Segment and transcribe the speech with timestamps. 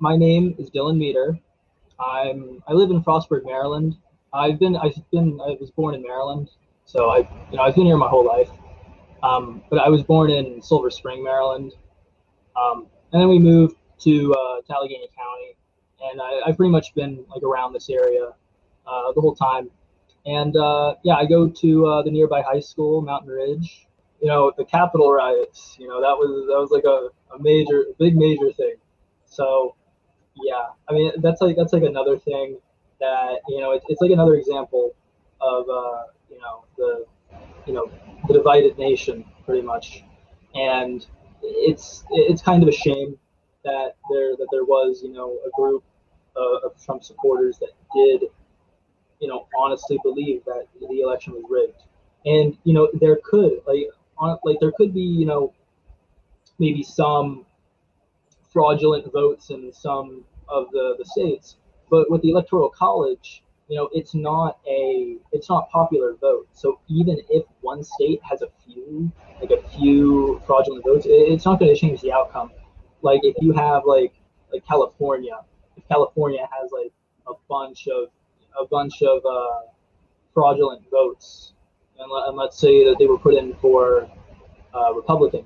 [0.00, 1.38] my name is Dylan Meader.
[1.98, 3.96] I'm I live in Frostburg, Maryland.
[4.32, 6.50] I've been I've been I was born in Maryland,
[6.84, 7.18] so I
[7.50, 8.50] you know I've been here my whole life.
[9.22, 11.72] Um, but I was born in Silver Spring, Maryland,
[12.56, 15.56] um, and then we moved to uh, Allegheny County,
[16.02, 18.26] and I, I've pretty much been like around this area
[18.86, 19.70] uh, the whole time.
[20.24, 23.86] And uh, yeah, I go to uh, the nearby high school, Mountain Ridge.
[24.20, 25.76] You know, the Capitol riots.
[25.80, 28.74] You know, that was that was like a, a major, big major thing.
[29.26, 29.74] So
[30.42, 32.58] yeah, I mean that's like that's like another thing
[33.00, 34.94] that you know it's, it's like another example
[35.40, 37.06] of uh, you know the
[37.66, 37.90] you know
[38.26, 40.04] the divided nation pretty much,
[40.54, 41.06] and
[41.42, 43.18] it's it's kind of a shame
[43.64, 45.84] that there that there was you know a group
[46.36, 48.24] uh, of Trump supporters that did
[49.20, 51.82] you know honestly believe that the election was rigged,
[52.24, 53.86] and you know there could like
[54.18, 55.52] on like there could be you know
[56.58, 57.46] maybe some
[58.52, 61.56] fraudulent votes and some of the, the states.
[61.90, 66.48] But with the electoral college, you know, it's not a it's not popular vote.
[66.52, 71.60] So even if one state has a few like a few fraudulent votes, it's not
[71.60, 72.50] going to change the outcome.
[73.02, 74.14] Like if you have like
[74.52, 75.38] like California,
[75.76, 76.92] if California has like
[77.26, 78.08] a bunch of
[78.58, 79.68] a bunch of uh,
[80.34, 81.52] fraudulent votes,
[81.98, 84.08] and, let, and let's say that they were put in for
[84.74, 85.44] uh, Republican,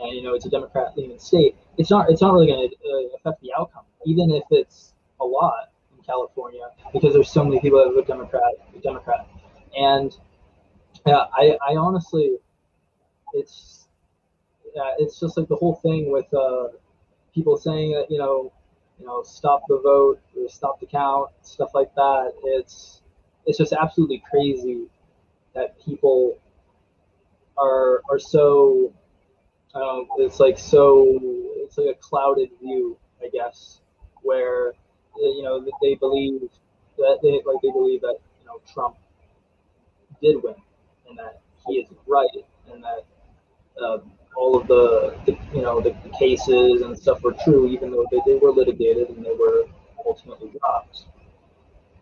[0.00, 3.16] and you know it's a Democrat-leaning state, it's not it's not really going to uh,
[3.16, 7.78] affect the outcome, even if it's a lot in California, because there's so many people
[7.78, 8.42] that vote Democrat,
[8.82, 9.26] Democrat,
[9.76, 10.16] and
[11.06, 12.36] yeah, I, I honestly,
[13.34, 13.88] it's
[14.74, 16.68] yeah, it's just like the whole thing with uh,
[17.34, 18.52] people saying that you know,
[18.98, 22.32] you know, stop the vote or stop the count, stuff like that.
[22.44, 23.02] It's
[23.46, 24.86] it's just absolutely crazy
[25.54, 26.38] that people
[27.56, 28.92] are are so
[29.74, 31.18] um, it's like so
[31.64, 33.80] it's like a clouded view, I guess,
[34.22, 34.72] where
[35.16, 36.42] you know they believe
[36.96, 38.96] that they like they believe that you know Trump
[40.22, 40.54] did win
[41.08, 42.28] and that he is right
[42.72, 43.04] and that
[43.80, 43.98] uh,
[44.36, 48.06] all of the, the, you know the, the, cases and stuff were true, even though
[48.10, 49.64] they, they were litigated and they were
[50.06, 51.04] ultimately dropped.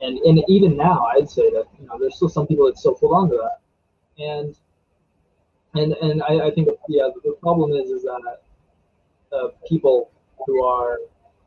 [0.00, 2.94] And and even now, I'd say that you know there's still some people that still
[2.94, 4.56] hold on to that, and
[5.76, 8.42] and and I, I think yeah the problem is is that
[9.32, 10.10] uh, people
[10.46, 10.98] who are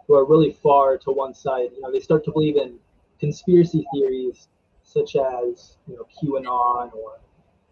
[0.08, 1.70] who are really far to one side.
[1.76, 2.80] You know, they start to believe in
[3.20, 4.48] conspiracy theories
[4.84, 7.20] such as you know QAnon or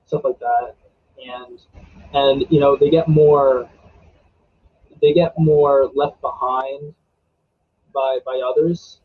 [0.06, 0.76] stuff like that,
[1.26, 1.60] and
[2.14, 3.70] and you know they get more
[5.02, 6.94] they get more left behind
[7.94, 9.02] by by others.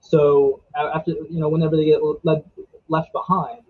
[0.00, 2.44] So after you know whenever they get led,
[2.88, 3.62] left behind,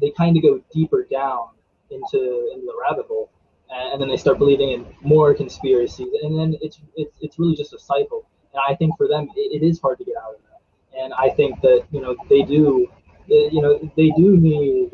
[0.00, 1.48] they kind of go deeper down
[1.90, 3.30] into into the rabbit hole
[3.70, 7.72] and then they start believing in more conspiracies, and then it's it's it's really just
[7.72, 8.26] a cycle.
[8.52, 11.00] And I think for them, it, it is hard to get out of that.
[11.00, 12.88] And I think that you know they do,
[13.26, 14.90] you know, they do need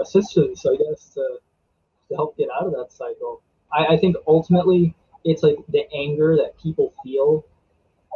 [0.00, 1.38] assistance, I guess, to
[2.08, 3.42] to help get out of that cycle.
[3.72, 7.44] I, I think ultimately it's like the anger that people feel.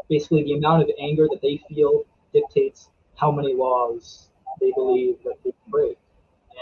[0.09, 4.29] Basically, the amount of anger that they feel dictates how many laws
[4.61, 5.99] they believe that they can break.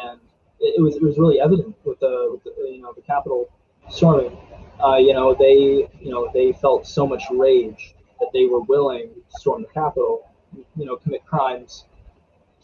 [0.05, 0.21] And
[0.61, 3.49] it, was it was really evident with the, with the you know the Capitol
[3.91, 4.37] storming.
[4.83, 9.09] Uh, you know they you know they felt so much rage that they were willing
[9.09, 10.29] to storm the Capitol,
[10.77, 11.85] you know, commit crimes.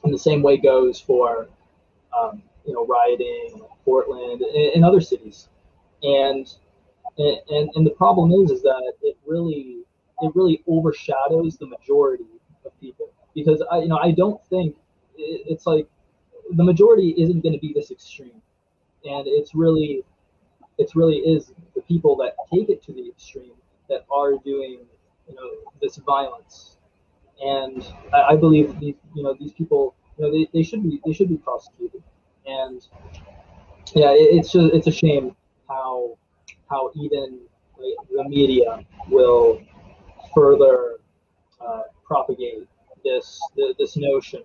[0.03, 1.49] And the same way goes for
[2.17, 5.49] um, you know rioting in Portland and, and other cities.
[6.03, 6.53] And,
[7.17, 9.83] and and the problem is is that it really
[10.21, 12.25] it really overshadows the majority
[12.65, 14.77] of people because I you know I don't think
[15.17, 15.87] it's like
[16.53, 18.41] the majority isn't going to be this extreme,
[19.05, 20.05] and it's really,
[20.79, 23.53] it's really is the people that take it to the extreme
[23.89, 24.81] that are doing,
[25.29, 25.51] you know,
[25.81, 26.79] this violence,
[27.41, 31.01] and I, I believe these, you know, these people, you know, they, they should be
[31.05, 32.03] they should be prosecuted,
[32.47, 32.87] and
[33.95, 35.35] yeah, it, it's just it's a shame
[35.69, 36.17] how
[36.71, 37.41] how even
[38.11, 39.61] the media will
[40.35, 40.99] further
[41.61, 42.69] uh, propagate
[43.05, 43.41] this
[43.79, 44.43] this notion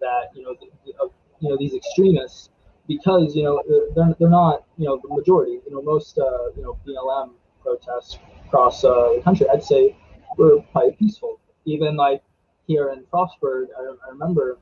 [0.00, 0.54] that you know
[1.00, 2.50] of you know these extremists
[2.88, 3.62] because you know
[3.94, 5.60] they're, they're not you know the majority.
[5.66, 7.32] You know most uh, you know BLM
[7.62, 9.96] protests across uh, the country, I'd say
[10.36, 11.38] were quite peaceful.
[11.64, 12.22] Even like
[12.66, 14.58] here in Frostburg, I, I remember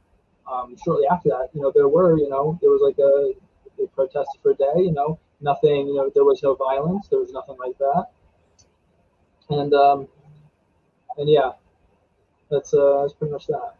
[0.51, 3.33] um, shortly after that, you know there were you know there was like a
[3.79, 4.83] they protested for a day.
[4.83, 5.87] You know nothing.
[5.87, 7.09] You know there was no violence.
[7.09, 8.07] There was nothing like that.
[9.51, 10.09] And um,
[11.17, 11.53] and yeah,
[12.51, 13.75] that's uh, that's pretty much that.